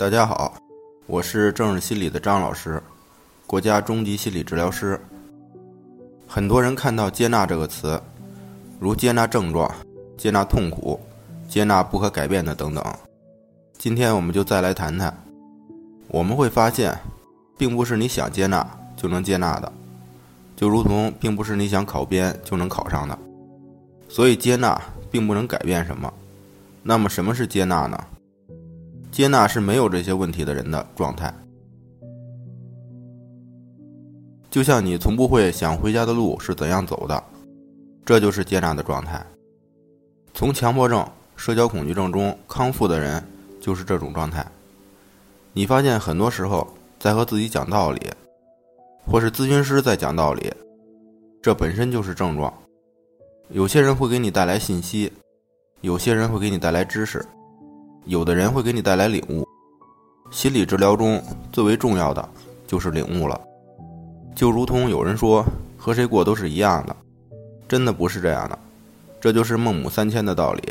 [0.00, 0.54] 大家好，
[1.06, 2.82] 我是正日心理的张老师，
[3.46, 4.98] 国家中级心理治疗师。
[6.26, 8.00] 很多人看到“接纳”这个词，
[8.78, 9.70] 如接纳症状、
[10.16, 10.98] 接纳痛苦、
[11.46, 12.82] 接纳不可改变的等等。
[13.76, 15.14] 今天我们就再来谈谈，
[16.08, 16.98] 我们会发现，
[17.58, 19.70] 并不是你想接纳就能接纳的，
[20.56, 23.18] 就如同并不是你想考编就能考上的。
[24.08, 24.80] 所以接纳
[25.10, 26.10] 并不能改变什么。
[26.82, 28.02] 那么什么是接纳呢？
[29.10, 31.34] 接纳是没有这些问题的人的状态，
[34.48, 37.22] 就像你从不会想回家的路是怎样走的，
[38.04, 39.24] 这就是接纳的状态。
[40.32, 41.04] 从强迫症、
[41.34, 43.22] 社交恐惧症中康复的人
[43.60, 44.46] 就是这种状态。
[45.52, 46.66] 你发现很多时候
[46.98, 48.00] 在和自己讲道理，
[49.04, 50.52] 或是咨询师在讲道理，
[51.42, 52.52] 这本身就是症状。
[53.48, 55.12] 有些人会给你带来信息，
[55.80, 57.26] 有些人会给你带来知识。
[58.06, 59.46] 有的人会给你带来领悟，
[60.30, 61.22] 心理治疗中
[61.52, 62.28] 最为重要的
[62.66, 63.40] 就是领悟了。
[64.34, 65.44] 就如同有人说
[65.76, 66.96] 和谁过都是一样的，
[67.68, 68.58] 真的不是这样的，
[69.20, 70.62] 这就是孟母三迁的道理。